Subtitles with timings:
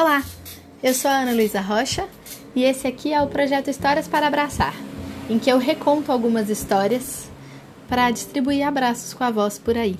[0.00, 0.24] Olá,
[0.80, 2.08] eu sou a Ana Luísa Rocha
[2.54, 4.72] e esse aqui é o projeto Histórias para Abraçar,
[5.28, 7.28] em que eu reconto algumas histórias
[7.88, 9.96] para distribuir abraços com a voz por aí.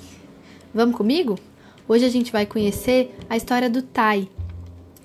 [0.73, 1.37] Vamos comigo?
[1.85, 4.29] Hoje a gente vai conhecer a história do Tai,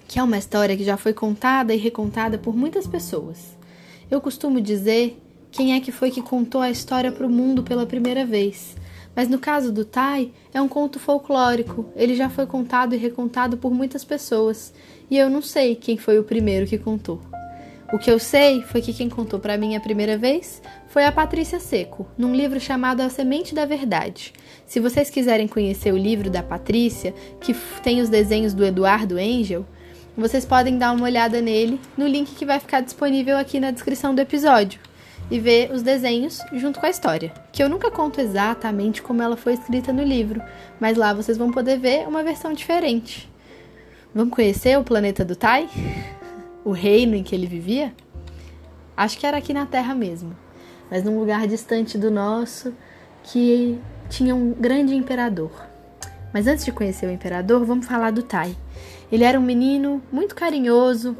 [0.06, 3.58] que é uma história que já foi contada e recontada por muitas pessoas.
[4.08, 5.20] Eu costumo dizer
[5.50, 8.76] quem é que foi que contou a história para o mundo pela primeira vez.
[9.14, 11.86] Mas no caso do Tai, é um conto folclórico.
[11.94, 14.72] Ele já foi contado e recontado por muitas pessoas,
[15.10, 17.20] e eu não sei quem foi o primeiro que contou.
[17.92, 21.12] O que eu sei foi que quem contou para mim a primeira vez foi a
[21.12, 24.32] Patrícia Seco, num livro chamado A Semente da Verdade.
[24.66, 29.64] Se vocês quiserem conhecer o livro da Patrícia, que tem os desenhos do Eduardo Angel,
[30.16, 34.14] vocês podem dar uma olhada nele no link que vai ficar disponível aqui na descrição
[34.14, 34.80] do episódio
[35.30, 39.36] e ver os desenhos junto com a história, que eu nunca conto exatamente como ela
[39.36, 40.42] foi escrita no livro,
[40.78, 43.30] mas lá vocês vão poder ver uma versão diferente.
[44.14, 45.68] Vamos conhecer o planeta do Tai?
[46.64, 47.92] O reino em que ele vivia?
[48.96, 50.34] Acho que era aqui na Terra mesmo,
[50.90, 52.72] mas num lugar distante do nosso
[53.22, 55.50] que tinha um grande imperador.
[56.32, 58.56] Mas antes de conhecer o imperador, vamos falar do Tai.
[59.12, 61.14] Ele era um menino muito carinhoso,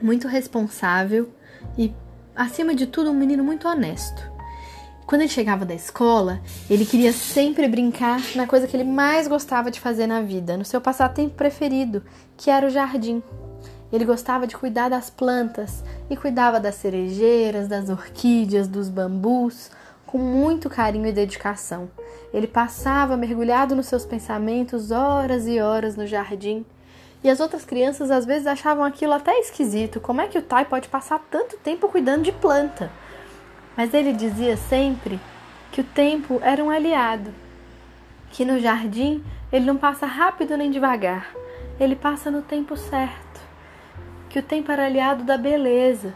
[0.00, 1.28] muito responsável
[1.76, 1.92] e
[2.38, 4.22] acima de tudo, um menino muito honesto.
[5.04, 9.70] Quando ele chegava da escola, ele queria sempre brincar na coisa que ele mais gostava
[9.70, 12.02] de fazer na vida, no seu passatempo preferido,
[12.36, 13.22] que era o jardim.
[13.92, 19.70] Ele gostava de cuidar das plantas e cuidava das cerejeiras, das orquídeas, dos bambus,
[20.06, 21.90] com muito carinho e dedicação.
[22.32, 26.64] Ele passava mergulhado nos seus pensamentos horas e horas no jardim
[27.22, 30.00] e as outras crianças às vezes achavam aquilo até esquisito.
[30.00, 32.90] Como é que o Tai pode passar tanto tempo cuidando de planta?
[33.76, 35.18] Mas ele dizia sempre
[35.72, 37.32] que o tempo era um aliado,
[38.30, 41.34] que no jardim ele não passa rápido nem devagar,
[41.78, 43.40] ele passa no tempo certo,
[44.28, 46.14] que o tempo era aliado da beleza.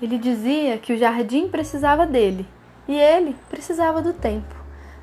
[0.00, 2.46] Ele dizia que o jardim precisava dele
[2.86, 4.54] e ele precisava do tempo.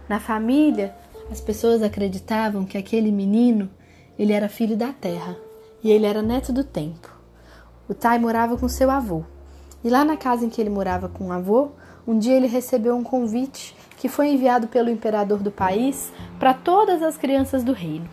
[0.08, 0.94] Na família,
[1.32, 3.70] as pessoas acreditavam que aquele menino
[4.18, 5.38] ele era filho da terra
[5.84, 7.10] e ele era neto do tempo.
[7.90, 9.24] O Tai morava com seu avô.
[9.84, 11.70] E lá na casa em que ele morava com o avô,
[12.08, 17.02] um dia ele recebeu um convite que foi enviado pelo imperador do país para todas
[17.02, 18.10] as crianças do reino.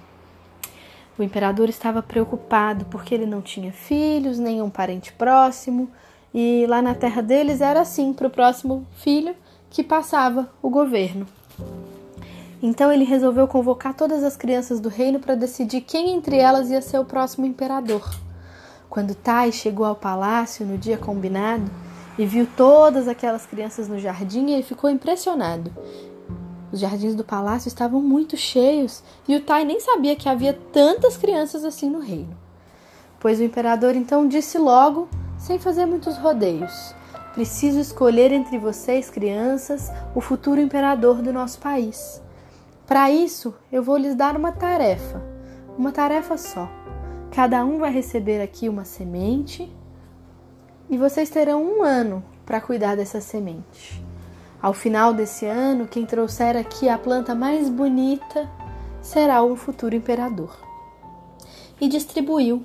[1.18, 5.90] O imperador estava preocupado porque ele não tinha filhos, nenhum parente próximo,
[6.32, 9.34] e lá na terra deles era assim para o próximo filho
[9.70, 11.26] que passava o governo.
[12.62, 16.82] Então ele resolveu convocar todas as crianças do reino para decidir quem entre elas ia
[16.82, 18.02] ser o próximo imperador.
[18.90, 21.70] Quando Tai chegou ao palácio no dia combinado
[22.18, 25.70] e viu todas aquelas crianças no jardim, ele ficou impressionado.
[26.72, 31.16] Os jardins do palácio estavam muito cheios e o Tai nem sabia que havia tantas
[31.16, 32.36] crianças assim no reino.
[33.20, 35.08] Pois o imperador então disse logo,
[35.38, 36.94] sem fazer muitos rodeios:
[37.34, 42.20] Preciso escolher entre vocês, crianças, o futuro imperador do nosso país.
[42.88, 45.22] Para isso, eu vou lhes dar uma tarefa,
[45.76, 46.66] uma tarefa só.
[47.30, 49.70] Cada um vai receber aqui uma semente
[50.88, 54.02] e vocês terão um ano para cuidar dessa semente.
[54.60, 58.50] Ao final desse ano, quem trouxer aqui a planta mais bonita
[59.02, 60.56] será o futuro imperador.
[61.78, 62.64] E distribuiu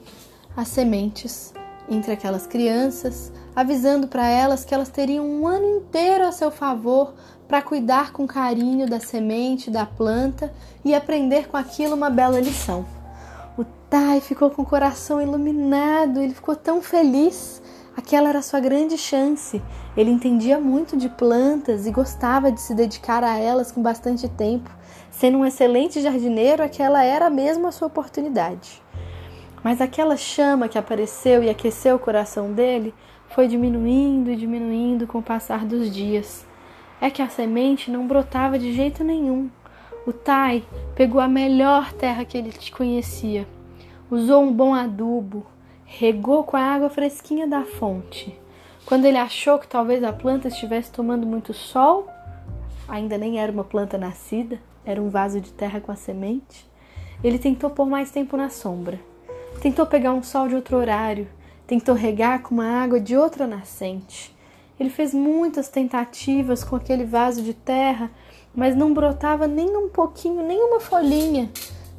[0.56, 1.54] as sementes
[1.90, 7.14] entre aquelas crianças, avisando para elas que elas teriam um ano inteiro a seu favor
[7.48, 12.86] para cuidar com carinho da semente, da planta e aprender com aquilo uma bela lição.
[13.58, 17.62] O Tai ficou com o coração iluminado, ele ficou tão feliz.
[17.96, 19.62] Aquela era sua grande chance.
[19.96, 24.72] Ele entendia muito de plantas e gostava de se dedicar a elas com bastante tempo.
[25.12, 28.82] Sendo um excelente jardineiro, aquela era mesmo a sua oportunidade.
[29.64, 32.94] Mas aquela chama que apareceu e aqueceu o coração dele
[33.30, 36.46] foi diminuindo e diminuindo com o passar dos dias
[37.04, 39.50] é que a semente não brotava de jeito nenhum.
[40.08, 40.64] O Tai
[40.96, 43.46] pegou a melhor terra que ele conhecia,
[44.10, 45.46] usou um bom adubo,
[45.84, 48.40] regou com a água fresquinha da fonte.
[48.86, 52.08] Quando ele achou que talvez a planta estivesse tomando muito sol,
[52.88, 56.66] ainda nem era uma planta nascida, era um vaso de terra com a semente,
[57.22, 58.98] ele tentou pôr mais tempo na sombra.
[59.62, 61.28] Tentou pegar um sol de outro horário,
[61.68, 64.34] tentou regar com uma água de outra nascente.
[64.80, 68.12] Ele fez muitas tentativas com aquele vaso de terra,
[68.56, 71.50] mas não brotava nem um pouquinho, nenhuma folhinha,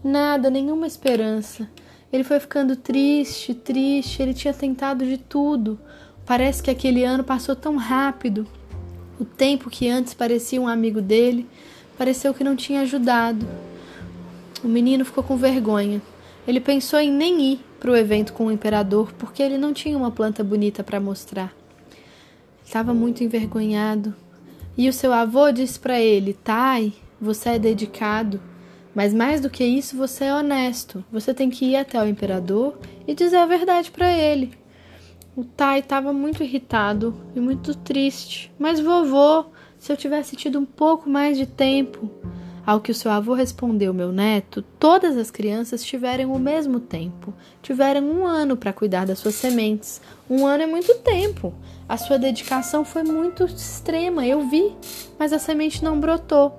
[0.02, 1.68] nada, nenhuma esperança.
[2.12, 5.78] Ele foi ficando triste, triste, ele tinha tentado de tudo.
[6.24, 8.46] Parece que aquele ano passou tão rápido.
[9.18, 11.48] O tempo que antes parecia um amigo dele,
[11.98, 13.46] pareceu que não tinha ajudado.
[14.62, 16.00] O menino ficou com vergonha.
[16.46, 19.96] Ele pensou em nem ir para o evento com o imperador porque ele não tinha
[19.96, 21.52] uma planta bonita para mostrar.
[22.64, 24.14] Estava muito envergonhado.
[24.76, 28.40] E o seu avô disse para ele: Tai, você é dedicado,
[28.94, 31.04] mas mais do que isso, você é honesto.
[31.12, 34.52] Você tem que ir até o imperador e dizer a verdade para ele.
[35.36, 38.52] O Tai estava muito irritado e muito triste.
[38.58, 39.46] Mas vovô,
[39.78, 42.08] se eu tivesse tido um pouco mais de tempo.
[42.66, 47.34] Ao que o seu avô respondeu, meu neto, todas as crianças tiveram o mesmo tempo.
[47.62, 50.00] Tiveram um ano para cuidar das suas sementes.
[50.30, 51.52] Um ano é muito tempo.
[51.86, 54.74] A sua dedicação foi muito extrema, eu vi,
[55.18, 56.58] mas a semente não brotou.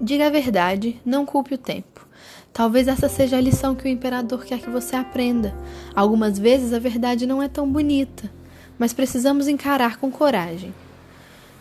[0.00, 2.06] Diga a verdade, não culpe o tempo.
[2.52, 5.52] Talvez essa seja a lição que o imperador quer que você aprenda.
[5.94, 8.30] Algumas vezes a verdade não é tão bonita,
[8.78, 10.72] mas precisamos encarar com coragem.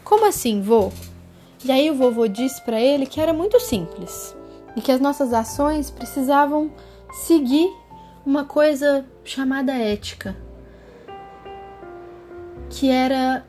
[0.04, 0.92] Como assim, vô?
[1.66, 4.36] E aí o vovô disse para ele que era muito simples
[4.76, 6.72] e que as nossas ações precisavam
[7.12, 7.68] seguir
[8.26, 10.36] uma coisa chamada ética,
[12.70, 13.46] que era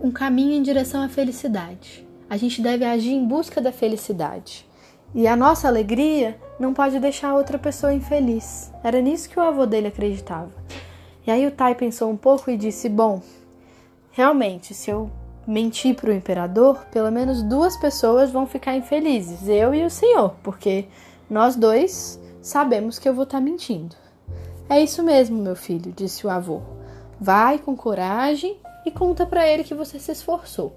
[0.00, 2.06] um caminho em direção à felicidade.
[2.28, 4.66] A gente deve agir em busca da felicidade.
[5.14, 8.70] E a nossa alegria não pode deixar outra pessoa infeliz.
[8.84, 10.52] Era nisso que o avô dele acreditava.
[11.26, 13.22] E aí o Tai pensou um pouco e disse: Bom,
[14.10, 15.10] realmente, se eu
[15.48, 20.34] mentir para o imperador, pelo menos duas pessoas vão ficar infelizes, eu e o senhor,
[20.42, 20.84] porque
[21.30, 23.96] nós dois sabemos que eu vou estar tá mentindo.
[24.68, 26.60] É isso mesmo, meu filho, disse o avô.
[27.18, 30.76] Vai com coragem e conta para ele que você se esforçou.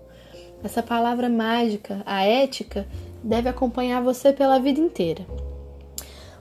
[0.63, 2.87] Essa palavra mágica, a ética,
[3.21, 5.25] deve acompanhar você pela vida inteira.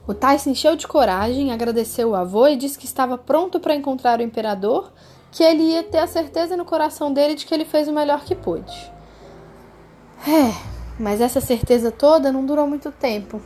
[0.07, 4.19] O se encheu de coragem, agradeceu o avô e disse que estava pronto para encontrar
[4.19, 4.91] o imperador
[5.31, 8.23] que ele ia ter a certeza no coração dele de que ele fez o melhor
[8.23, 8.91] que pôde.
[10.27, 10.53] É,
[10.99, 13.41] mas essa certeza toda não durou muito tempo,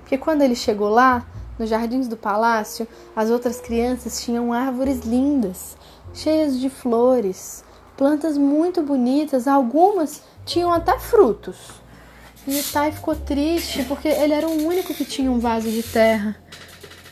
[0.00, 1.24] porque quando ele chegou lá,
[1.58, 5.76] nos jardins do palácio, as outras crianças tinham árvores lindas,
[6.12, 7.62] cheias de flores,
[7.96, 11.80] plantas muito bonitas, algumas tinham até frutos.
[12.46, 15.82] E o Tai ficou triste porque ele era o único que tinha um vaso de
[15.82, 16.34] terra.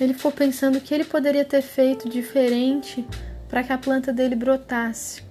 [0.00, 3.06] Ele ficou pensando que ele poderia ter feito diferente
[3.48, 5.22] para que a planta dele brotasse.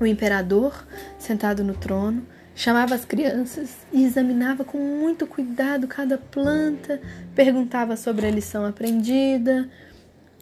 [0.00, 0.86] O imperador,
[1.18, 2.24] sentado no trono,
[2.54, 7.00] chamava as crianças e examinava com muito cuidado cada planta,
[7.34, 9.68] perguntava sobre a lição aprendida.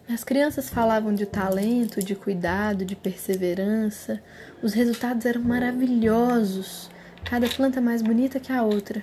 [0.09, 4.23] As crianças falavam de talento, de cuidado, de perseverança.
[4.63, 6.91] Os resultados eram maravilhosos,
[7.25, 9.03] cada planta mais bonita que a outra.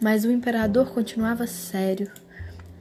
[0.00, 2.10] Mas o imperador continuava sério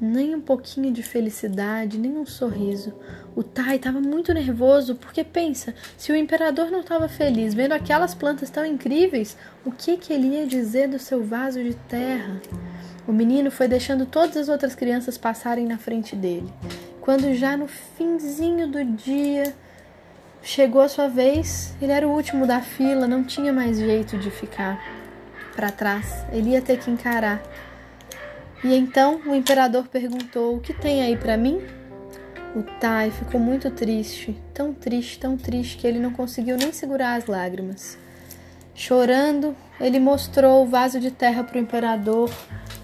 [0.03, 2.93] nem um pouquinho de felicidade, nem um sorriso.
[3.35, 8.13] O Tai estava muito nervoso porque pensa, se o imperador não estava feliz vendo aquelas
[8.13, 12.41] plantas tão incríveis, o que que ele ia dizer do seu vaso de terra?
[13.07, 16.51] O menino foi deixando todas as outras crianças passarem na frente dele.
[17.01, 19.53] Quando já no finzinho do dia
[20.41, 24.29] chegou a sua vez, ele era o último da fila, não tinha mais jeito de
[24.29, 24.79] ficar
[25.55, 26.25] para trás.
[26.31, 27.41] Ele ia ter que encarar
[28.63, 31.61] e então o imperador perguntou: O que tem aí para mim?
[32.55, 37.15] O Tai ficou muito triste, tão triste, tão triste que ele não conseguiu nem segurar
[37.15, 37.97] as lágrimas.
[38.75, 42.29] Chorando, ele mostrou o vaso de terra para o imperador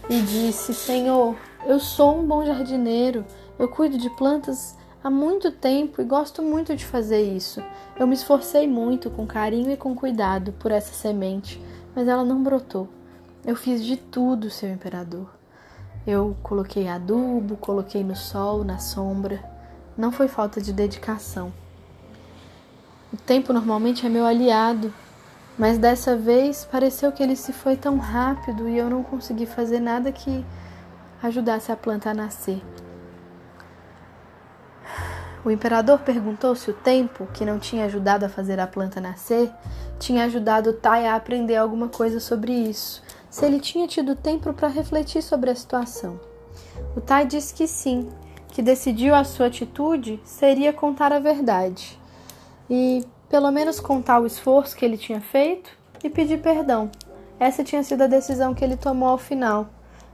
[0.09, 3.25] e disse: Senhor, eu sou um bom jardineiro,
[3.57, 7.63] eu cuido de plantas há muito tempo e gosto muito de fazer isso.
[7.97, 11.61] Eu me esforcei muito, com carinho e com cuidado, por essa semente,
[11.95, 12.89] mas ela não brotou.
[13.45, 15.38] Eu fiz de tudo, seu imperador.
[16.07, 19.43] Eu coloquei adubo, coloquei no sol, na sombra.
[19.97, 21.51] Não foi falta de dedicação.
[23.11, 24.93] O tempo normalmente é meu aliado,
[25.57, 29.79] mas dessa vez pareceu que ele se foi tão rápido e eu não consegui fazer
[29.79, 30.45] nada que
[31.21, 32.61] ajudasse a planta a nascer.
[35.43, 39.51] O imperador perguntou se o tempo, que não tinha ajudado a fazer a planta nascer,
[39.97, 44.67] tinha ajudado Tai a aprender alguma coisa sobre isso se ele tinha tido tempo para
[44.67, 46.19] refletir sobre a situação.
[46.95, 48.09] O Tai disse que sim,
[48.49, 51.99] que decidiu a sua atitude seria contar a verdade
[52.69, 55.71] e, pelo menos, contar o esforço que ele tinha feito
[56.03, 56.89] e pedir perdão.
[57.39, 59.69] Essa tinha sido a decisão que ele tomou ao final,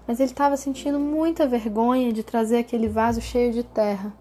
[0.08, 4.14] mas ele estava sentindo muita vergonha de trazer aquele vaso cheio de terra,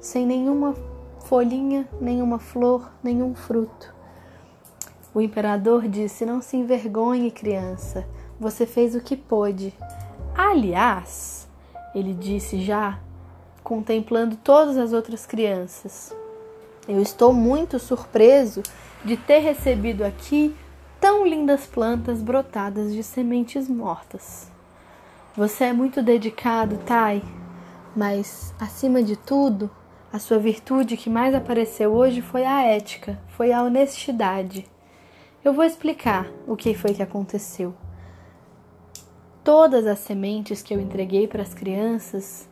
[0.00, 0.74] sem nenhuma
[1.24, 3.94] folhinha, nenhuma flor, nenhum fruto.
[5.14, 8.06] O imperador disse: Não se envergonhe, criança.
[8.40, 9.74] Você fez o que pôde.
[10.34, 11.48] Aliás,
[11.94, 13.00] ele disse já,
[13.64, 16.14] contemplando todas as outras crianças,
[16.88, 18.62] eu estou muito surpreso
[19.04, 20.54] de ter recebido aqui
[21.00, 24.50] tão lindas plantas brotadas de sementes mortas.
[25.36, 27.22] Você é muito dedicado, Tai.
[27.94, 29.70] Mas, acima de tudo,
[30.12, 34.66] a sua virtude que mais apareceu hoje foi a ética, foi a honestidade.
[35.44, 37.74] Eu vou explicar o que foi que aconteceu.
[39.48, 42.46] Todas as sementes que eu entreguei para as crianças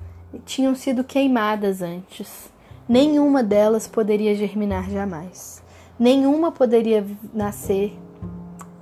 [0.46, 2.50] tinham sido queimadas antes.
[2.88, 5.62] Nenhuma delas poderia germinar jamais.
[5.98, 7.94] Nenhuma poderia nascer.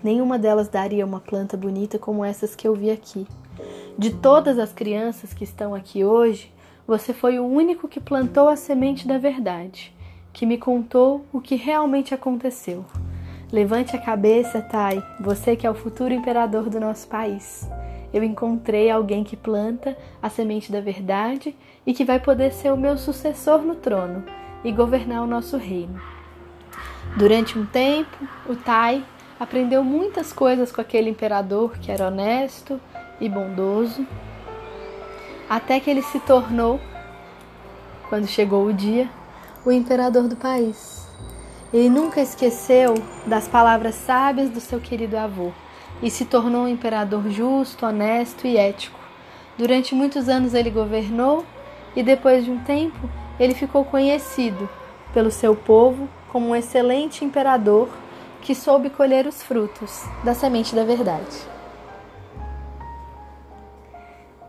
[0.00, 3.26] Nenhuma delas daria uma planta bonita como essas que eu vi aqui.
[3.98, 6.52] De todas as crianças que estão aqui hoje,
[6.86, 9.92] você foi o único que plantou a semente da verdade,
[10.32, 12.84] que me contou o que realmente aconteceu.
[13.50, 17.68] Levante a cabeça, Tai, você que é o futuro imperador do nosso país.
[18.14, 21.52] Eu encontrei alguém que planta a semente da verdade
[21.84, 24.24] e que vai poder ser o meu sucessor no trono
[24.62, 26.00] e governar o nosso reino.
[27.16, 28.16] Durante um tempo,
[28.48, 29.04] o Tai
[29.38, 32.80] aprendeu muitas coisas com aquele imperador que era honesto
[33.20, 34.06] e bondoso
[35.50, 36.80] até que ele se tornou,
[38.08, 39.08] quando chegou o dia,
[39.66, 41.04] o imperador do país.
[41.72, 42.94] Ele nunca esqueceu
[43.26, 45.52] das palavras sábias do seu querido avô
[46.04, 49.00] e se tornou um imperador justo, honesto e ético.
[49.58, 51.44] Durante muitos anos ele governou
[51.96, 54.68] e depois de um tempo ele ficou conhecido
[55.12, 57.88] pelo seu povo como um excelente imperador
[58.40, 61.36] que soube colher os frutos da semente da verdade.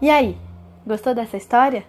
[0.02, 0.38] E aí,
[0.86, 1.84] Gostou dessa história?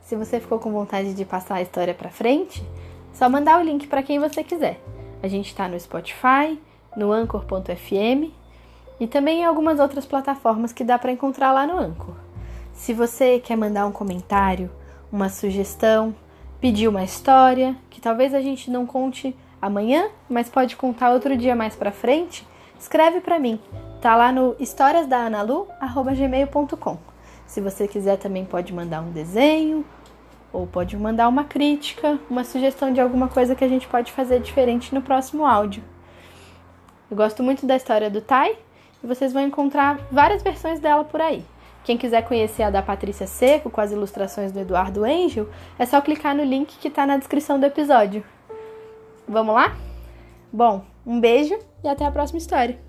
[0.00, 2.64] Se você ficou com vontade de passar a história para frente,
[3.12, 4.80] só mandar o link para quem você quiser.
[5.22, 6.58] A gente está no Spotify,
[6.96, 8.32] no Anchor.fm
[9.00, 12.14] e também em algumas outras plataformas que dá para encontrar lá no Anchor.
[12.72, 14.70] Se você quer mandar um comentário,
[15.10, 16.14] uma sugestão,
[16.60, 21.56] pedir uma história que talvez a gente não conte amanhã, mas pode contar outro dia
[21.56, 22.46] mais para frente,
[22.78, 23.58] escreve para mim.
[24.00, 26.98] Tá lá no historiasdaanalu@gmail.com.
[27.46, 29.84] Se você quiser, também pode mandar um desenho
[30.52, 34.40] ou pode mandar uma crítica, uma sugestão de alguma coisa que a gente pode fazer
[34.40, 35.82] diferente no próximo áudio.
[37.10, 38.56] Eu gosto muito da história do Tai
[39.02, 41.44] e vocês vão encontrar várias versões dela por aí.
[41.84, 46.00] Quem quiser conhecer a da Patrícia Seco com as ilustrações do Eduardo Angel, é só
[46.00, 48.22] clicar no link que está na descrição do episódio.
[49.26, 49.76] Vamos lá?
[50.52, 52.87] Bom, um beijo e até a próxima história.